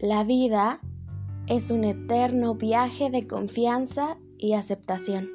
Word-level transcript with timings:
La 0.00 0.24
vida 0.24 0.82
es 1.48 1.70
un 1.70 1.82
eterno 1.82 2.54
viaje 2.54 3.08
de 3.08 3.26
confianza 3.26 4.18
y 4.36 4.52
aceptación. 4.52 5.30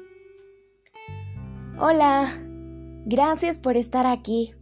Hola, 1.80 2.32
gracias 3.04 3.58
por 3.58 3.76
estar 3.76 4.06
aquí. 4.06 4.54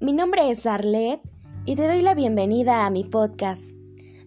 Mi 0.00 0.12
nombre 0.12 0.50
es 0.50 0.66
Arlette 0.66 1.22
y 1.64 1.76
te 1.76 1.86
doy 1.86 2.00
la 2.00 2.16
bienvenida 2.16 2.84
a 2.84 2.90
mi 2.90 3.04
podcast. 3.04 3.70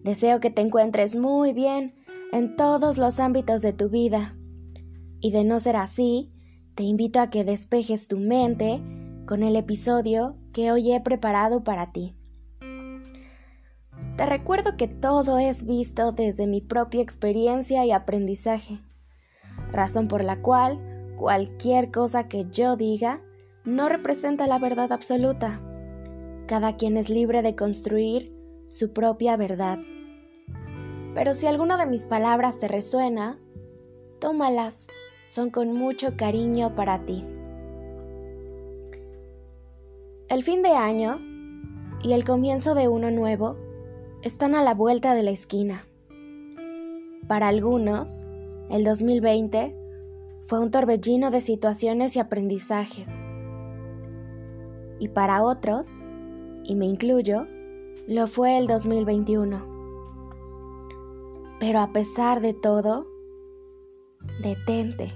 Deseo 0.02 0.40
que 0.40 0.48
te 0.50 0.62
encuentres 0.62 1.14
muy 1.14 1.52
bien 1.52 1.94
en 2.32 2.56
todos 2.56 2.96
los 2.96 3.20
ámbitos 3.20 3.60
de 3.60 3.74
tu 3.74 3.90
vida. 3.90 4.34
Y 5.20 5.30
de 5.30 5.44
no 5.44 5.60
ser 5.60 5.76
así, 5.76 6.32
te 6.74 6.84
invito 6.84 7.20
a 7.20 7.28
que 7.28 7.44
despejes 7.44 8.08
tu 8.08 8.18
mente 8.18 8.80
con 9.26 9.42
el 9.42 9.56
episodio 9.56 10.38
que 10.54 10.72
hoy 10.72 10.90
he 10.94 11.02
preparado 11.02 11.64
para 11.64 11.92
ti. 11.92 12.15
Te 14.16 14.24
recuerdo 14.24 14.78
que 14.78 14.88
todo 14.88 15.38
es 15.38 15.66
visto 15.66 16.10
desde 16.12 16.46
mi 16.46 16.62
propia 16.62 17.02
experiencia 17.02 17.84
y 17.84 17.92
aprendizaje, 17.92 18.78
razón 19.72 20.08
por 20.08 20.24
la 20.24 20.40
cual 20.40 20.80
cualquier 21.18 21.90
cosa 21.90 22.26
que 22.26 22.46
yo 22.50 22.76
diga 22.76 23.22
no 23.64 23.90
representa 23.90 24.46
la 24.46 24.58
verdad 24.58 24.90
absoluta. 24.90 25.60
Cada 26.46 26.76
quien 26.76 26.96
es 26.96 27.10
libre 27.10 27.42
de 27.42 27.56
construir 27.56 28.34
su 28.66 28.94
propia 28.94 29.36
verdad. 29.36 29.78
Pero 31.14 31.34
si 31.34 31.46
alguna 31.46 31.76
de 31.76 31.86
mis 31.86 32.06
palabras 32.06 32.58
te 32.58 32.68
resuena, 32.68 33.38
tómalas, 34.18 34.86
son 35.26 35.50
con 35.50 35.74
mucho 35.74 36.16
cariño 36.16 36.74
para 36.74 37.02
ti. 37.02 37.22
El 40.30 40.42
fin 40.42 40.62
de 40.62 40.70
año 40.70 41.20
y 42.02 42.14
el 42.14 42.24
comienzo 42.24 42.74
de 42.74 42.88
uno 42.88 43.10
nuevo 43.10 43.65
están 44.26 44.56
a 44.56 44.64
la 44.64 44.74
vuelta 44.74 45.14
de 45.14 45.22
la 45.22 45.30
esquina. 45.30 45.86
Para 47.28 47.46
algunos, 47.46 48.26
el 48.70 48.82
2020 48.82 49.76
fue 50.42 50.58
un 50.58 50.72
torbellino 50.72 51.30
de 51.30 51.40
situaciones 51.40 52.16
y 52.16 52.18
aprendizajes. 52.18 53.22
Y 54.98 55.08
para 55.08 55.44
otros, 55.44 56.02
y 56.64 56.74
me 56.74 56.86
incluyo, 56.86 57.46
lo 58.08 58.26
fue 58.26 58.58
el 58.58 58.66
2021. 58.66 59.64
Pero 61.60 61.78
a 61.78 61.92
pesar 61.92 62.40
de 62.40 62.52
todo, 62.52 63.06
detente. 64.42 65.12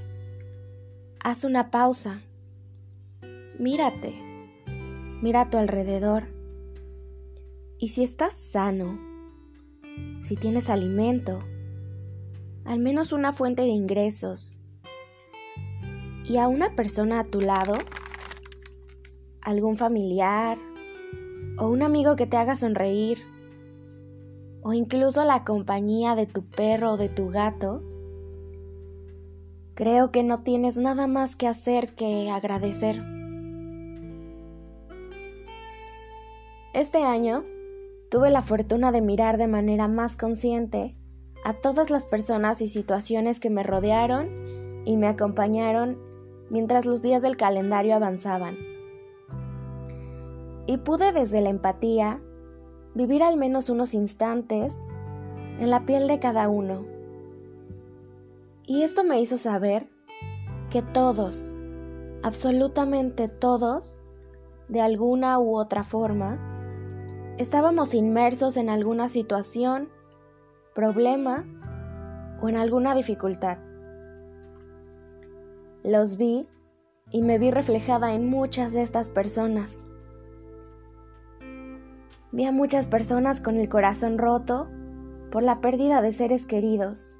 Haz 1.25 1.43
una 1.43 1.73
pausa. 1.73 2.23
Mírate. 3.59 4.15
Mira 5.21 5.41
a 5.43 5.51
tu 5.51 5.59
alrededor 5.59 6.40
y 7.81 7.89
si 7.89 8.03
estás 8.03 8.35
sano, 8.35 9.01
si 10.21 10.37
tienes 10.37 10.69
alimento, 10.69 11.39
al 12.67 12.79
menos 12.79 13.11
una 13.11 13.33
fuente 13.33 13.63
de 13.63 13.69
ingresos, 13.69 14.61
y 16.25 16.37
a 16.37 16.47
una 16.47 16.77
persona 16.77 17.21
a 17.21 17.25
tu 17.25 17.41
lado, 17.41 17.73
algún 19.41 19.77
familiar, 19.77 20.59
o 21.57 21.69
un 21.69 21.83
amigo 21.83 22.17
que 22.17 22.27
te 22.27 22.37
haga 22.37 22.55
sonreír, 22.55 23.25
o 24.61 24.75
incluso 24.75 25.25
la 25.25 25.45
compañía 25.45 26.15
de 26.17 26.27
tu 26.27 26.45
perro 26.45 26.93
o 26.93 26.97
de 26.99 27.09
tu 27.09 27.31
gato, 27.31 27.83
creo 29.73 30.13
que 30.13 30.23
no 30.23 30.43
tienes 30.43 30.77
nada 30.77 31.07
más 31.07 31.35
que 31.35 31.49
hacer 31.49 31.95
que 31.95 32.31
agradecer. 32.31 33.03
Este 36.75 37.03
año 37.03 37.43
tuve 38.11 38.31
la 38.31 38.43
fortuna 38.43 38.91
de 38.91 39.01
mirar 39.01 39.39
de 39.39 39.47
manera 39.47 39.87
más 39.87 40.17
consciente 40.17 40.97
a 41.45 41.55
todas 41.55 41.91
las 41.91 42.07
personas 42.07 42.61
y 42.61 42.67
situaciones 42.67 43.39
que 43.39 43.51
me 43.51 43.63
rodearon 43.63 44.83
y 44.85 44.97
me 44.97 45.07
acompañaron 45.07 45.99
mientras 46.51 46.87
los 46.87 47.03
días 47.03 47.23
del 47.23 47.37
calendario 47.37 47.95
avanzaban. 47.95 48.59
Y 50.67 50.79
pude 50.79 51.13
desde 51.13 51.41
la 51.41 51.51
empatía 51.51 52.21
vivir 52.95 53.23
al 53.23 53.37
menos 53.37 53.71
unos 53.71 53.95
instantes 53.95 54.87
en 55.61 55.71
la 55.71 55.87
piel 55.87 56.09
de 56.09 56.19
cada 56.19 56.49
uno. 56.49 56.85
Y 58.67 58.83
esto 58.83 59.05
me 59.05 59.21
hizo 59.21 59.39
saber 59.39 59.89
que 60.69 60.83
todos, 60.83 61.55
absolutamente 62.23 63.29
todos, 63.29 64.01
de 64.69 64.81
alguna 64.81 65.39
u 65.39 65.57
otra 65.57 65.85
forma, 65.85 66.50
estábamos 67.41 67.95
inmersos 67.95 68.59
en 68.59 68.69
alguna 68.69 69.09
situación, 69.09 69.89
problema 70.75 71.47
o 72.43 72.51
en 72.51 72.57
alguna 72.57 72.95
dificultad. 72.95 73.57
Los 75.83 76.19
vi 76.19 76.51
y 77.11 77.23
me 77.23 77.39
vi 77.39 77.51
reflejada 77.51 78.13
en 78.13 78.29
muchas 78.29 78.75
de 78.75 78.83
estas 78.83 79.09
personas. 79.09 79.89
Vi 82.31 82.45
a 82.45 82.53
muchas 82.53 82.87
personas 82.87 83.41
con 83.41 83.57
el 83.57 83.71
corazón 83.71 84.19
roto 84.19 84.69
por 85.33 85.43
la 85.43 85.63
pérdida 85.63 86.03
de 86.03 86.13
seres 86.13 86.45
queridos. 86.45 87.19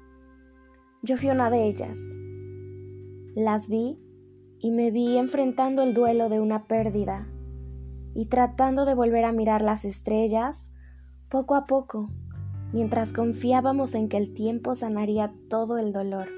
Yo 1.01 1.17
fui 1.17 1.31
una 1.31 1.49
de 1.49 1.65
ellas. 1.65 2.15
Las 3.33 3.69
vi 3.69 3.99
y 4.59 4.69
me 4.69 4.91
vi 4.91 5.17
enfrentando 5.17 5.81
el 5.81 5.95
duelo 5.95 6.29
de 6.29 6.39
una 6.39 6.67
pérdida 6.67 7.27
y 8.13 8.25
tratando 8.25 8.85
de 8.85 8.93
volver 8.93 9.25
a 9.25 9.31
mirar 9.31 9.61
las 9.61 9.85
estrellas 9.85 10.71
poco 11.29 11.55
a 11.55 11.65
poco, 11.65 12.09
mientras 12.73 13.13
confiábamos 13.13 13.95
en 13.95 14.09
que 14.09 14.17
el 14.17 14.33
tiempo 14.33 14.75
sanaría 14.75 15.33
todo 15.49 15.77
el 15.77 15.93
dolor. 15.93 16.29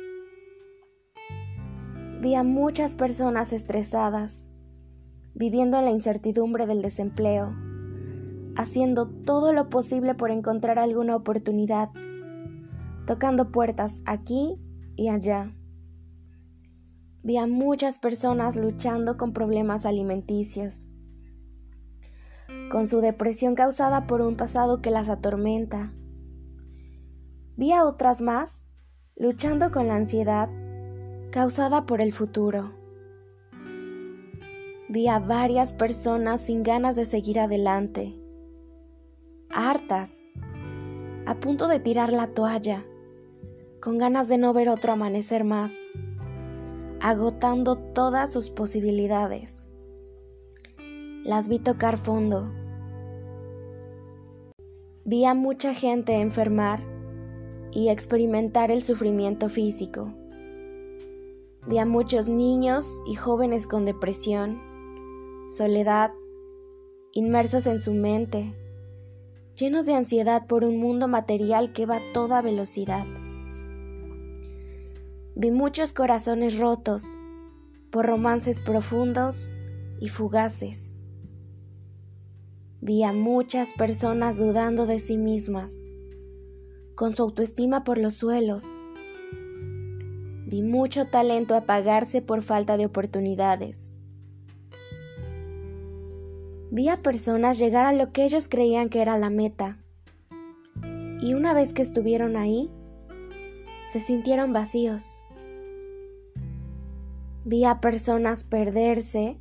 Vi 2.21 2.35
a 2.35 2.43
muchas 2.43 2.95
personas 2.95 3.53
estresadas, 3.53 4.49
viviendo 5.33 5.77
en 5.77 5.85
la 5.85 5.91
incertidumbre 5.91 6.67
del 6.67 6.81
desempleo, 6.81 7.53
haciendo 8.55 9.09
todo 9.09 9.51
lo 9.51 9.69
posible 9.69 10.13
por 10.13 10.31
encontrar 10.31 10.79
alguna 10.79 11.15
oportunidad, 11.15 11.89
tocando 13.07 13.51
puertas 13.51 14.03
aquí 14.05 14.57
y 14.95 15.09
allá. 15.09 15.51
Vi 17.23 17.37
a 17.37 17.47
muchas 17.47 17.99
personas 17.99 18.55
luchando 18.55 19.17
con 19.17 19.33
problemas 19.33 19.85
alimenticios, 19.85 20.92
con 22.71 22.87
su 22.87 23.01
depresión 23.01 23.55
causada 23.55 24.07
por 24.07 24.21
un 24.21 24.35
pasado 24.35 24.81
que 24.81 24.91
las 24.91 25.09
atormenta. 25.09 25.93
Vi 27.55 27.71
a 27.71 27.85
otras 27.85 28.21
más 28.21 28.65
luchando 29.15 29.71
con 29.71 29.87
la 29.87 29.95
ansiedad 29.95 30.49
causada 31.31 31.85
por 31.85 32.01
el 32.01 32.13
futuro. 32.13 32.73
Vi 34.89 35.07
a 35.07 35.19
varias 35.19 35.73
personas 35.73 36.41
sin 36.41 36.61
ganas 36.61 36.95
de 36.95 37.05
seguir 37.05 37.39
adelante, 37.39 38.19
hartas, 39.49 40.31
a 41.25 41.39
punto 41.39 41.67
de 41.67 41.79
tirar 41.79 42.13
la 42.13 42.27
toalla, 42.27 42.85
con 43.81 43.97
ganas 43.97 44.27
de 44.29 44.37
no 44.37 44.53
ver 44.53 44.69
otro 44.69 44.93
amanecer 44.93 45.43
más, 45.43 45.87
agotando 47.01 47.77
todas 47.77 48.31
sus 48.31 48.49
posibilidades. 48.49 49.72
Las 51.25 51.47
vi 51.47 51.57
tocar 51.57 51.97
fondo 51.97 52.51
Vi 55.05 55.23
a 55.23 55.33
mucha 55.33 55.73
gente 55.73 56.19
enfermar 56.19 56.81
y 57.71 57.87
experimentar 57.87 58.71
el 58.71 58.83
sufrimiento 58.83 59.47
físico. 59.47 60.13
Vi 61.65 61.77
a 61.77 61.85
muchos 61.85 62.27
niños 62.27 63.01
y 63.09 63.15
jóvenes 63.15 63.67
con 63.67 63.85
depresión, 63.85 64.59
soledad, 65.47 66.11
inmersos 67.13 67.67
en 67.67 67.79
su 67.79 67.93
mente, 67.93 68.53
llenos 69.55 69.85
de 69.85 69.93
ansiedad 69.93 70.45
por 70.45 70.65
un 70.65 70.77
mundo 70.77 71.07
material 71.07 71.71
que 71.71 71.85
va 71.85 71.97
a 71.97 72.13
toda 72.13 72.41
velocidad. 72.41 73.05
Vi 75.35 75.51
muchos 75.51 75.93
corazones 75.93 76.59
rotos 76.59 77.15
por 77.91 78.07
romances 78.07 78.59
profundos 78.59 79.53
y 80.01 80.09
fugaces. 80.09 80.99
Vi 82.85 83.01
a 83.03 83.13
muchas 83.13 83.71
personas 83.71 84.37
dudando 84.37 84.85
de 84.85 84.99
sí 84.99 85.17
mismas, 85.17 85.85
con 86.95 87.15
su 87.15 87.23
autoestima 87.23 87.85
por 87.85 87.97
los 87.97 88.15
suelos. 88.15 88.83
Vi 90.47 90.63
mucho 90.63 91.07
talento 91.07 91.55
apagarse 91.55 92.21
por 92.21 92.41
falta 92.41 92.75
de 92.75 92.85
oportunidades. 92.85 93.95
Vi 96.71 96.89
a 96.89 97.01
personas 97.01 97.57
llegar 97.57 97.85
a 97.85 97.93
lo 97.93 98.11
que 98.11 98.25
ellos 98.25 98.49
creían 98.49 98.89
que 98.89 98.99
era 98.99 99.17
la 99.17 99.29
meta. 99.29 99.77
Y 101.21 101.35
una 101.35 101.53
vez 101.53 101.73
que 101.73 101.83
estuvieron 101.83 102.35
ahí, 102.35 102.69
se 103.85 104.01
sintieron 104.01 104.51
vacíos. 104.51 105.21
Vi 107.45 107.63
a 107.63 107.79
personas 107.79 108.43
perderse 108.43 109.39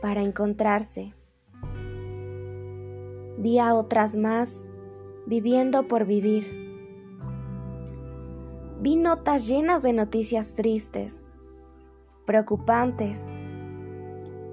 para 0.00 0.22
encontrarse 0.22 1.14
vi 3.44 3.58
a 3.58 3.74
otras 3.74 4.16
más 4.16 4.70
viviendo 5.26 5.86
por 5.86 6.06
vivir. 6.06 6.44
Vi 8.80 8.96
notas 8.96 9.46
llenas 9.46 9.82
de 9.82 9.92
noticias 9.92 10.54
tristes, 10.54 11.28
preocupantes. 12.24 13.36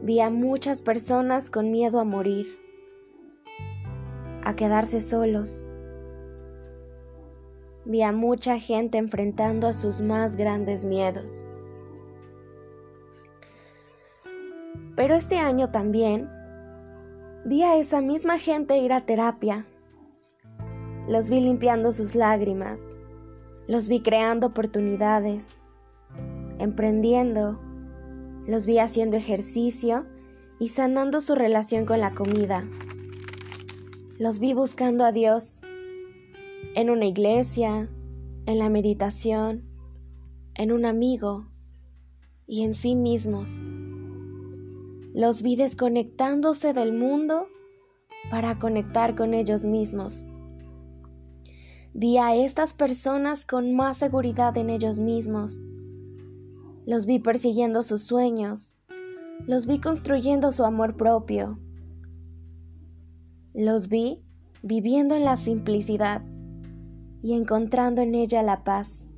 Vi 0.04 0.20
a 0.20 0.30
muchas 0.30 0.82
personas 0.82 1.50
con 1.50 1.72
miedo 1.72 2.02
a 2.02 2.04
morir, 2.04 2.46
a 4.44 4.58
quedarse 4.58 5.00
solos. 5.00 5.66
Vi 7.86 8.02
a 8.04 8.12
mucha 8.12 8.60
gente 8.60 8.98
enfrentando 8.98 9.70
a 9.70 9.74
sus 9.74 10.02
más 10.02 10.36
grandes 10.36 10.84
miedos. 10.84 11.48
Pero 14.98 15.16
este 15.16 15.38
año 15.38 15.72
también 15.72 16.41
vi 17.46 17.64
a 17.64 17.76
esa 17.76 18.02
misma 18.02 18.38
gente 18.38 18.78
ir 18.78 18.94
a 18.94 19.06
terapia. 19.06 19.66
Los 21.08 21.30
vi 21.30 21.40
limpiando 21.40 21.92
sus 21.92 22.16
lágrimas. 22.16 22.96
Los 23.68 23.88
vi 23.88 24.02
creando 24.02 24.48
oportunidades, 24.48 25.60
emprendiendo. 26.60 27.60
Los 28.46 28.66
vi 28.66 28.80
haciendo 28.80 29.18
ejercicio 29.18 30.06
y 30.60 30.70
sanando 30.70 31.22
su 31.22 31.36
relación 31.36 31.86
con 31.86 32.00
la 32.00 32.14
comida. 32.14 32.68
Los 34.20 34.40
vi 34.40 34.54
buscando 34.54 35.06
a 35.06 35.12
Dios 35.12 35.62
en 36.76 36.90
una 36.90 37.06
iglesia, 37.06 37.90
en 38.46 38.60
la 38.60 38.70
meditación, 38.70 39.64
en 40.54 40.72
un 40.72 40.86
amigo 40.86 41.48
y 42.46 42.64
en 42.64 42.74
sí 42.74 42.96
mismos. 42.96 43.64
Los 45.14 45.42
vi 45.42 45.58
desconectándose 45.58 46.72
del 46.72 46.94
mundo 46.94 47.48
para 48.30 48.60
conectar 48.60 49.14
con 49.14 49.34
ellos 49.34 49.66
mismos. 49.66 50.26
Vi 51.94 52.18
a 52.18 52.34
estas 52.34 52.74
personas 52.74 53.46
con 53.46 53.76
más 53.76 53.98
seguridad 53.98 54.56
en 54.58 54.70
ellos 54.70 55.00
mismos. 55.00 55.66
Los 56.86 57.06
vi 57.06 57.20
persiguiendo 57.20 57.84
sus 57.84 58.04
sueños. 58.04 58.82
Los 59.48 59.68
vi 59.68 59.82
construyendo 59.82 60.54
su 60.54 60.64
amor 60.64 60.96
propio. 60.96 61.60
Los 63.54 63.90
vi 63.90 64.24
viviendo 64.64 65.16
en 65.16 65.26
la 65.26 65.36
simplicidad 65.36 66.24
y 67.22 67.34
encontrando 67.34 68.02
en 68.02 68.16
ella 68.16 68.44
la 68.44 68.64
paz. 68.64 69.10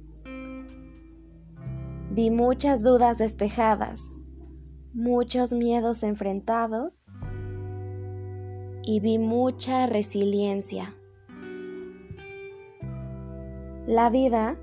Vi 2.09 2.31
muchas 2.31 2.81
dudas 2.81 3.19
despejadas 3.19 4.17
muchos 4.93 5.53
miedos 5.53 6.03
enfrentados 6.03 7.07
y 8.83 8.99
vi 8.99 9.17
mucha 9.17 9.87
resiliencia. 9.87 10.95
La 13.87 14.11
vida 14.11 14.59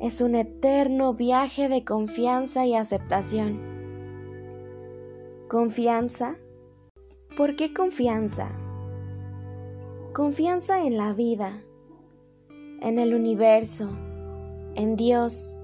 es 0.00 0.20
un 0.20 0.36
eterno 0.36 1.12
viaje 1.12 1.68
de 1.68 1.84
confianza 1.84 2.66
y 2.66 2.74
aceptación. 2.74 3.60
Confianza. 5.48 6.36
¿Por 7.36 7.56
qué 7.56 7.74
confianza? 7.74 8.56
Confianza 10.12 10.86
en 10.86 10.96
la 10.96 11.12
vida, 11.12 11.64
en 12.80 13.00
el 13.00 13.12
universo, 13.12 13.90
en 14.76 14.94
Dios 14.94 15.58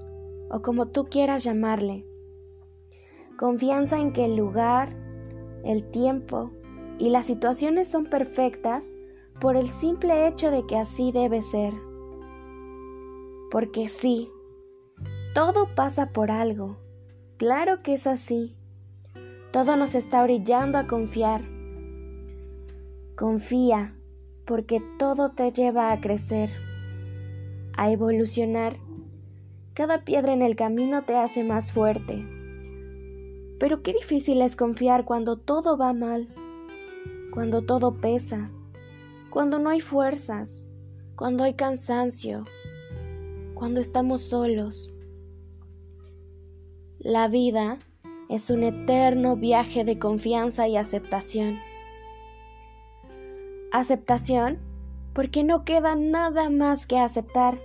o 0.49 0.61
como 0.61 0.89
tú 0.89 1.05
quieras 1.05 1.45
llamarle 1.45 2.10
confianza 3.37 3.99
en 3.99 4.13
que 4.13 4.25
el 4.25 4.35
lugar, 4.35 4.89
el 5.63 5.89
tiempo 5.89 6.51
y 6.97 7.09
las 7.09 7.25
situaciones 7.25 7.87
son 7.87 8.05
perfectas 8.05 8.95
por 9.39 9.55
el 9.55 9.67
simple 9.67 10.27
hecho 10.27 10.51
de 10.51 10.65
que 10.67 10.77
así 10.77 11.11
debe 11.11 11.41
ser. 11.41 11.73
Porque 13.49 13.87
sí, 13.87 14.29
todo 15.33 15.73
pasa 15.75 16.11
por 16.11 16.29
algo. 16.29 16.77
Claro 17.37 17.81
que 17.81 17.93
es 17.93 18.05
así. 18.05 18.55
Todo 19.51 19.75
nos 19.75 19.95
está 19.95 20.23
brillando 20.23 20.77
a 20.77 20.87
confiar. 20.87 21.43
Confía, 23.17 23.95
porque 24.45 24.81
todo 24.99 25.29
te 25.29 25.51
lleva 25.51 25.91
a 25.91 25.99
crecer, 26.01 26.49
a 27.75 27.91
evolucionar. 27.91 28.75
Cada 29.73 30.03
piedra 30.03 30.33
en 30.33 30.41
el 30.41 30.55
camino 30.55 31.01
te 31.01 31.17
hace 31.17 31.43
más 31.43 31.71
fuerte. 31.71 32.25
Pero 33.61 33.83
qué 33.83 33.93
difícil 33.93 34.41
es 34.41 34.55
confiar 34.55 35.05
cuando 35.05 35.37
todo 35.37 35.77
va 35.77 35.93
mal, 35.93 36.27
cuando 37.31 37.61
todo 37.61 38.01
pesa, 38.01 38.49
cuando 39.29 39.59
no 39.59 39.69
hay 39.69 39.81
fuerzas, 39.81 40.67
cuando 41.15 41.43
hay 41.43 41.53
cansancio, 41.53 42.43
cuando 43.53 43.79
estamos 43.79 44.21
solos. 44.21 44.91
La 46.97 47.27
vida 47.27 47.77
es 48.29 48.49
un 48.49 48.63
eterno 48.63 49.35
viaje 49.35 49.83
de 49.83 49.99
confianza 49.99 50.67
y 50.67 50.75
aceptación. 50.75 51.59
Aceptación 53.71 54.57
porque 55.13 55.43
no 55.43 55.65
queda 55.65 55.93
nada 55.93 56.49
más 56.49 56.87
que 56.87 56.97
aceptar. 56.97 57.61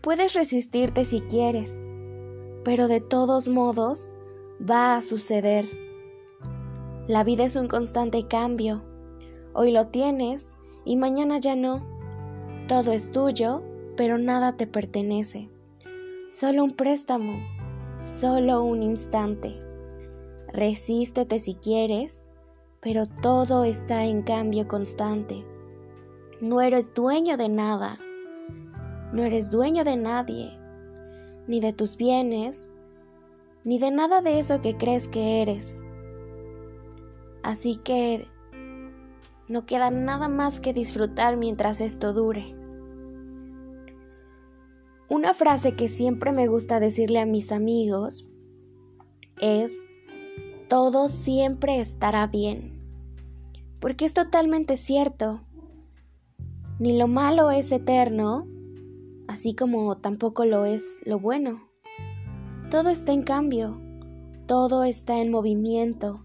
Puedes 0.00 0.32
resistirte 0.32 1.04
si 1.04 1.20
quieres, 1.20 1.86
pero 2.64 2.88
de 2.88 3.02
todos 3.02 3.50
modos, 3.50 4.14
va 4.68 4.96
a 4.96 5.00
suceder. 5.00 5.64
La 7.08 7.24
vida 7.24 7.44
es 7.44 7.56
un 7.56 7.68
constante 7.68 8.26
cambio. 8.26 8.82
Hoy 9.54 9.72
lo 9.72 9.88
tienes 9.88 10.56
y 10.84 10.96
mañana 10.96 11.38
ya 11.38 11.56
no. 11.56 11.86
Todo 12.68 12.92
es 12.92 13.10
tuyo, 13.10 13.62
pero 13.96 14.18
nada 14.18 14.56
te 14.56 14.66
pertenece. 14.66 15.50
Solo 16.28 16.62
un 16.62 16.72
préstamo, 16.72 17.38
solo 17.98 18.62
un 18.62 18.82
instante. 18.82 19.60
Resístete 20.52 21.38
si 21.38 21.54
quieres, 21.54 22.30
pero 22.80 23.06
todo 23.06 23.64
está 23.64 24.04
en 24.04 24.22
cambio 24.22 24.68
constante. 24.68 25.44
No 26.40 26.60
eres 26.60 26.94
dueño 26.94 27.36
de 27.36 27.48
nada, 27.48 27.98
no 29.12 29.22
eres 29.22 29.50
dueño 29.50 29.84
de 29.84 29.96
nadie, 29.96 30.56
ni 31.46 31.60
de 31.60 31.72
tus 31.72 31.96
bienes, 31.96 32.72
ni 33.64 33.78
de 33.78 33.90
nada 33.90 34.22
de 34.22 34.38
eso 34.38 34.60
que 34.60 34.76
crees 34.76 35.08
que 35.08 35.42
eres. 35.42 35.82
Así 37.42 37.76
que 37.76 38.26
no 39.48 39.66
queda 39.66 39.90
nada 39.90 40.28
más 40.28 40.60
que 40.60 40.72
disfrutar 40.72 41.36
mientras 41.36 41.80
esto 41.80 42.12
dure. 42.12 42.54
Una 45.08 45.34
frase 45.34 45.74
que 45.74 45.88
siempre 45.88 46.32
me 46.32 46.46
gusta 46.46 46.78
decirle 46.78 47.18
a 47.18 47.26
mis 47.26 47.50
amigos 47.50 48.30
es, 49.40 49.84
todo 50.68 51.08
siempre 51.08 51.80
estará 51.80 52.28
bien. 52.28 52.80
Porque 53.80 54.04
es 54.04 54.14
totalmente 54.14 54.76
cierto. 54.76 55.40
Ni 56.78 56.96
lo 56.96 57.08
malo 57.08 57.50
es 57.50 57.72
eterno, 57.72 58.46
así 59.26 59.54
como 59.54 59.96
tampoco 59.98 60.44
lo 60.44 60.64
es 60.64 61.00
lo 61.04 61.18
bueno. 61.18 61.69
Todo 62.70 62.88
está 62.90 63.12
en 63.12 63.24
cambio, 63.24 63.80
todo 64.46 64.84
está 64.84 65.18
en 65.18 65.32
movimiento 65.32 66.24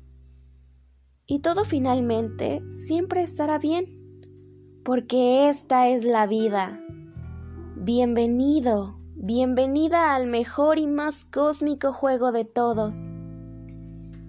y 1.25 1.39
todo 1.39 1.65
finalmente 1.65 2.61
siempre 2.71 3.23
estará 3.23 3.57
bien, 3.57 4.21
porque 4.83 5.49
esta 5.49 5.89
es 5.89 6.05
la 6.05 6.27
vida. 6.27 6.79
Bienvenido, 7.75 8.99
bienvenida 9.15 10.13
al 10.13 10.27
mejor 10.27 10.77
y 10.77 10.85
más 10.85 11.25
cósmico 11.25 11.91
juego 11.91 12.31
de 12.31 12.45
todos. 12.45 13.09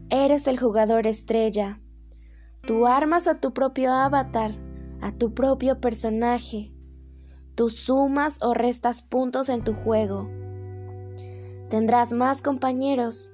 Eres 0.09 0.47
el 0.47 0.59
jugador 0.59 1.07
estrella. 1.07 1.83
Tú 2.67 2.87
armas 2.87 3.29
a 3.29 3.41
tu 3.41 3.53
propio 3.53 3.93
avatar, 3.93 4.55
a 5.03 5.13
tu 5.13 5.35
propio 5.35 5.83
personaje. 5.83 6.73
Tú 7.55 7.69
sumas 7.69 8.43
o 8.43 8.55
restas 8.55 9.03
puntos 9.03 9.51
en 9.51 9.63
tu 9.63 9.75
juego 9.75 10.31
Tendrás 11.69 12.13
más 12.13 12.43
compañeros. 12.43 13.33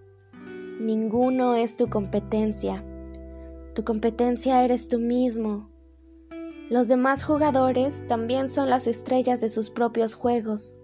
Ninguno 0.80 1.54
es 1.54 1.76
tu 1.76 1.90
competencia. 1.90 2.82
Tu 3.74 3.84
competencia 3.84 4.64
eres 4.64 4.88
tú 4.88 4.98
mismo. 4.98 5.68
Los 6.70 6.88
demás 6.88 7.24
jugadores 7.24 8.06
también 8.06 8.48
son 8.48 8.70
las 8.70 8.86
estrellas 8.86 9.42
de 9.42 9.50
sus 9.50 9.68
propios 9.68 10.14
juegos. 10.14 10.78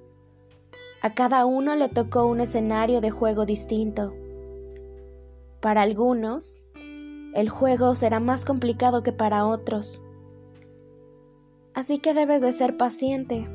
A 1.00 1.14
cada 1.14 1.46
uno 1.46 1.74
le 1.74 1.88
tocó 1.88 2.26
un 2.26 2.42
escenario 2.42 3.00
de 3.00 3.10
juego 3.10 3.46
distinto. 3.46 4.12
Para 5.60 5.80
algunos, 5.80 6.64
el 7.34 7.48
juego 7.48 7.94
será 7.94 8.20
más 8.20 8.44
complicado 8.44 9.02
que 9.02 9.12
para 9.12 9.46
otros. 9.46 10.02
Así 11.72 11.98
que 11.98 12.12
debes 12.12 12.42
de 12.42 12.52
ser 12.52 12.76
paciente 12.76 13.48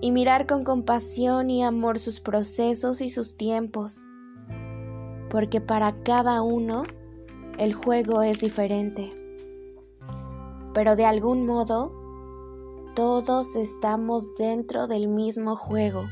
y 0.00 0.10
mirar 0.10 0.46
con 0.46 0.64
compasión 0.64 1.50
y 1.50 1.62
amor 1.62 1.98
sus 1.98 2.20
procesos 2.20 3.00
y 3.00 3.08
sus 3.08 3.36
tiempos, 3.36 4.02
porque 5.30 5.60
para 5.60 6.02
cada 6.02 6.42
uno 6.42 6.84
el 7.58 7.74
juego 7.74 8.22
es 8.22 8.40
diferente. 8.40 9.10
Pero 10.74 10.96
de 10.96 11.06
algún 11.06 11.46
modo, 11.46 11.92
todos 12.94 13.56
estamos 13.56 14.34
dentro 14.34 14.86
del 14.86 15.08
mismo 15.08 15.56
juego. 15.56 16.04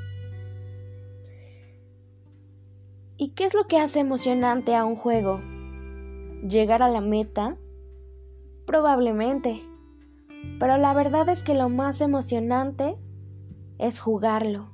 ¿Y 3.16 3.30
qué 3.30 3.44
es 3.44 3.54
lo 3.54 3.66
que 3.66 3.78
hace 3.78 4.00
emocionante 4.00 4.74
a 4.74 4.84
un 4.84 4.96
juego? 4.96 5.40
¿Llegar 6.48 6.82
a 6.82 6.88
la 6.88 7.00
meta? 7.00 7.56
Probablemente. 8.66 9.62
Pero 10.58 10.76
la 10.78 10.92
verdad 10.94 11.28
es 11.28 11.42
que 11.42 11.54
lo 11.54 11.68
más 11.68 12.00
emocionante 12.00 12.96
es 13.78 14.00
jugarlo. 14.00 14.70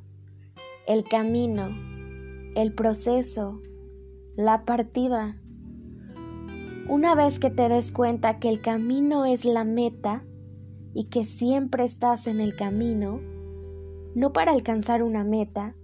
El 0.87 1.05
camino, 1.05 1.69
el 2.55 2.75
proceso, 2.75 3.61
la 4.37 4.65
partida. 4.65 5.41
Una 6.89 7.15
vez 7.15 7.39
que 7.39 7.51
te 7.51 7.69
des 7.69 7.93
cuenta 7.93 8.39
que 8.39 8.49
el 8.49 8.61
camino 8.61 9.25
es 9.25 9.45
la 9.45 9.65
meta 9.65 10.25
y 10.93 11.05
que 11.05 11.25
siempre 11.25 11.85
estás 11.85 12.27
en 12.27 12.41
el 12.41 12.57
camino, 12.57 13.21
no 14.15 14.33
para 14.33 14.53
alcanzar 14.53 15.03
una 15.03 15.25
meta, 15.25 15.77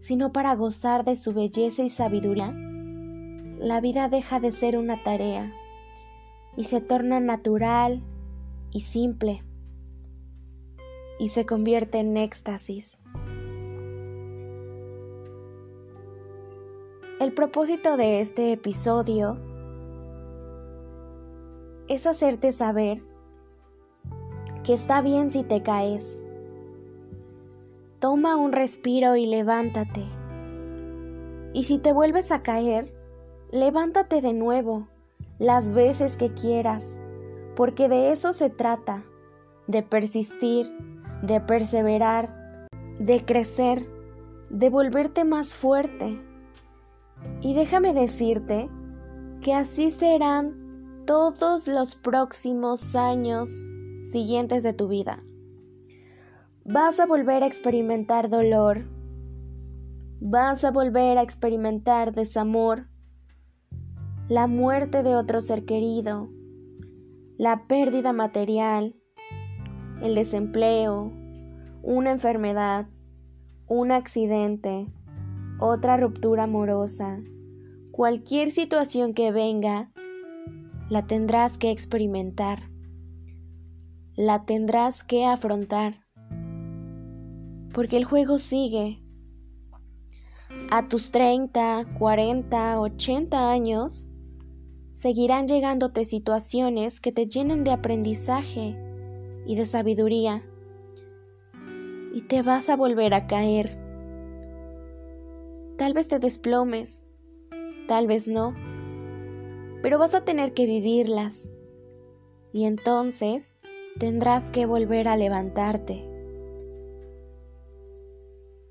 sino 0.00 0.32
para 0.32 0.54
gozar 0.54 1.04
de 1.04 1.16
su 1.16 1.32
belleza 1.32 1.82
y 1.82 1.88
sabiduría, 1.88 2.54
la 3.58 3.80
vida 3.80 4.08
deja 4.08 4.40
de 4.40 4.50
ser 4.50 4.76
una 4.78 5.02
tarea 5.02 5.52
y 6.56 6.64
se 6.64 6.80
torna 6.80 7.20
natural 7.20 8.02
y 8.70 8.80
simple 8.80 9.42
y 11.20 11.28
se 11.28 11.44
convierte 11.44 11.98
en 11.98 12.16
éxtasis. 12.16 12.98
El 17.20 17.34
propósito 17.34 17.98
de 17.98 18.22
este 18.22 18.52
episodio 18.52 19.36
es 21.88 22.06
hacerte 22.06 22.52
saber 22.52 23.02
que 24.64 24.72
está 24.72 25.02
bien 25.02 25.30
si 25.30 25.42
te 25.42 25.62
caes. 25.62 26.24
Toma 27.98 28.36
un 28.36 28.52
respiro 28.52 29.14
y 29.14 29.26
levántate. 29.26 30.06
Y 31.52 31.64
si 31.64 31.78
te 31.78 31.92
vuelves 31.92 32.32
a 32.32 32.42
caer, 32.42 32.94
levántate 33.52 34.22
de 34.22 34.32
nuevo 34.32 34.88
las 35.38 35.74
veces 35.74 36.16
que 36.16 36.32
quieras, 36.32 36.98
porque 37.56 37.90
de 37.90 38.10
eso 38.10 38.32
se 38.32 38.48
trata, 38.48 39.04
de 39.66 39.82
persistir, 39.82 40.89
de 41.22 41.40
perseverar, 41.40 42.68
de 42.98 43.24
crecer, 43.24 43.86
de 44.50 44.70
volverte 44.70 45.24
más 45.24 45.54
fuerte. 45.54 46.20
Y 47.40 47.54
déjame 47.54 47.92
decirte 47.92 48.70
que 49.40 49.54
así 49.54 49.90
serán 49.90 51.02
todos 51.06 51.66
los 51.66 51.94
próximos 51.94 52.94
años 52.94 53.50
siguientes 54.02 54.62
de 54.62 54.72
tu 54.72 54.88
vida. 54.88 55.22
Vas 56.64 57.00
a 57.00 57.06
volver 57.06 57.42
a 57.42 57.46
experimentar 57.46 58.28
dolor, 58.28 58.86
vas 60.20 60.64
a 60.64 60.70
volver 60.70 61.18
a 61.18 61.22
experimentar 61.22 62.12
desamor, 62.12 62.86
la 64.28 64.46
muerte 64.46 65.02
de 65.02 65.16
otro 65.16 65.40
ser 65.40 65.64
querido, 65.64 66.30
la 67.36 67.66
pérdida 67.66 68.12
material, 68.12 68.99
el 70.02 70.14
desempleo, 70.14 71.12
una 71.82 72.10
enfermedad, 72.10 72.88
un 73.66 73.92
accidente, 73.92 74.86
otra 75.58 75.96
ruptura 75.96 76.44
amorosa, 76.44 77.22
cualquier 77.90 78.50
situación 78.50 79.12
que 79.12 79.30
venga, 79.30 79.92
la 80.88 81.06
tendrás 81.06 81.58
que 81.58 81.70
experimentar, 81.70 82.70
la 84.16 84.44
tendrás 84.46 85.02
que 85.02 85.26
afrontar, 85.26 86.06
porque 87.72 87.96
el 87.96 88.04
juego 88.04 88.38
sigue. 88.38 89.02
A 90.70 90.88
tus 90.88 91.12
30, 91.12 91.94
40, 91.98 92.80
80 92.80 93.50
años, 93.50 94.08
seguirán 94.92 95.46
llegándote 95.46 96.04
situaciones 96.04 97.00
que 97.00 97.12
te 97.12 97.26
llenen 97.26 97.64
de 97.64 97.70
aprendizaje 97.70 98.89
y 99.50 99.56
de 99.56 99.64
sabiduría, 99.64 100.42
y 102.12 102.22
te 102.22 102.42
vas 102.42 102.68
a 102.68 102.76
volver 102.76 103.14
a 103.14 103.26
caer 103.26 103.80
Tal 105.80 105.94
vez 105.94 106.08
te 106.08 106.18
desplomes, 106.18 107.08
tal 107.88 108.06
vez 108.06 108.28
no, 108.28 108.54
pero 109.82 109.98
vas 109.98 110.14
a 110.14 110.26
tener 110.26 110.52
que 110.52 110.66
vivirlas 110.66 111.50
y 112.52 112.66
entonces 112.66 113.60
tendrás 113.98 114.50
que 114.50 114.66
volver 114.66 115.08
a 115.08 115.16
levantarte. 115.16 116.06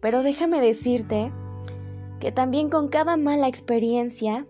Pero 0.01 0.21
déjame 0.21 0.61
decirte 0.61 1.33
que 2.19 2.31
también 2.31 2.69
con 2.69 2.89
cada 2.89 3.17
mala 3.17 3.47
experiencia 3.47 4.45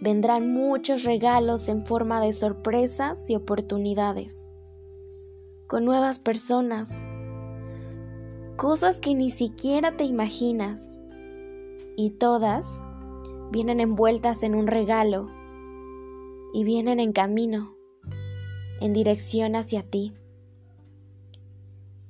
vendrán 0.00 0.54
muchos 0.54 1.02
regalos 1.02 1.68
en 1.68 1.84
forma 1.84 2.20
de 2.20 2.32
sorpresas 2.32 3.28
y 3.28 3.34
oportunidades, 3.34 4.53
con 5.66 5.84
nuevas 5.84 6.18
personas, 6.18 7.06
cosas 8.56 9.00
que 9.00 9.14
ni 9.14 9.30
siquiera 9.30 9.96
te 9.96 10.04
imaginas. 10.04 11.02
Y 11.96 12.10
todas 12.10 12.82
vienen 13.50 13.80
envueltas 13.80 14.42
en 14.42 14.54
un 14.54 14.66
regalo. 14.66 15.30
Y 16.52 16.64
vienen 16.64 17.00
en 17.00 17.12
camino, 17.12 17.74
en 18.80 18.92
dirección 18.92 19.56
hacia 19.56 19.82
ti. 19.82 20.14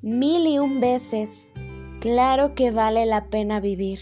Mil 0.02 0.46
y 0.46 0.58
un 0.58 0.80
veces, 0.80 1.54
claro 2.00 2.54
que 2.54 2.70
vale 2.70 3.06
la 3.06 3.30
pena 3.30 3.58
vivir, 3.61 4.00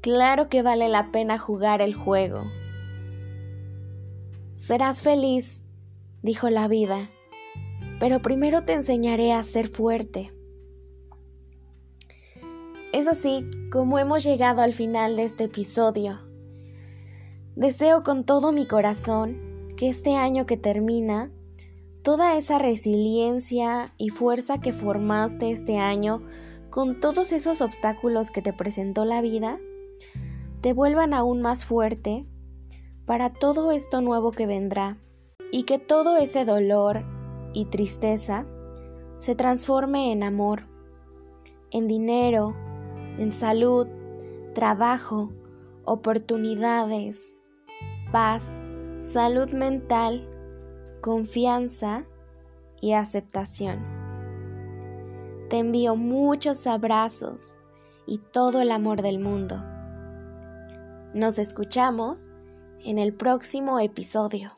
claro 0.00 0.48
que 0.48 0.62
vale 0.62 0.88
la 0.88 1.12
pena 1.12 1.38
jugar 1.38 1.82
el 1.82 1.94
juego. 1.94 2.42
Serás 4.56 5.04
feliz, 5.04 5.64
dijo 6.22 6.50
la 6.50 6.66
vida, 6.66 7.10
pero 8.00 8.20
primero 8.20 8.64
te 8.64 8.72
enseñaré 8.72 9.32
a 9.32 9.42
ser 9.42 9.68
fuerte. 9.68 10.32
Es 12.92 13.08
así 13.08 13.48
como 13.72 13.98
hemos 13.98 14.22
llegado 14.22 14.62
al 14.62 14.72
final 14.72 15.16
de 15.16 15.24
este 15.24 15.44
episodio. 15.44 16.20
Deseo 17.56 18.02
con 18.02 18.24
todo 18.24 18.52
mi 18.52 18.66
corazón 18.66 19.74
que 19.76 19.88
este 19.88 20.14
año 20.14 20.46
que 20.46 20.56
termina, 20.56 21.30
toda 22.02 22.36
esa 22.36 22.58
resiliencia 22.58 23.92
y 23.96 24.10
fuerza 24.10 24.60
que 24.60 24.72
formaste 24.72 25.50
este 25.50 25.78
año 25.78 26.22
con 26.70 27.00
todos 27.00 27.32
esos 27.32 27.60
obstáculos 27.60 28.30
que 28.30 28.42
te 28.42 28.52
presentó 28.52 29.04
la 29.04 29.20
vida, 29.20 29.58
te 30.60 30.72
vuelvan 30.72 31.14
aún 31.14 31.42
más 31.42 31.64
fuerte 31.64 32.26
para 33.06 33.32
todo 33.32 33.72
esto 33.72 34.00
nuevo 34.00 34.32
que 34.32 34.46
vendrá 34.46 34.98
y 35.52 35.64
que 35.64 35.78
todo 35.78 36.16
ese 36.16 36.44
dolor 36.44 37.04
y 37.54 37.66
tristeza 37.66 38.46
se 39.18 39.34
transforme 39.34 40.12
en 40.12 40.22
amor, 40.22 40.68
en 41.70 41.88
dinero, 41.88 42.54
en 43.18 43.32
salud, 43.32 43.86
trabajo, 44.54 45.32
oportunidades, 45.84 47.38
paz, 48.12 48.60
salud 48.98 49.50
mental, 49.52 50.28
confianza 51.00 52.06
y 52.80 52.92
aceptación. 52.92 53.82
Te 55.48 55.58
envío 55.58 55.96
muchos 55.96 56.66
abrazos 56.66 57.58
y 58.06 58.18
todo 58.18 58.60
el 58.60 58.72
amor 58.72 59.02
del 59.02 59.20
mundo. 59.20 59.62
Nos 61.14 61.38
escuchamos 61.38 62.32
en 62.84 62.98
el 62.98 63.14
próximo 63.14 63.78
episodio. 63.78 64.53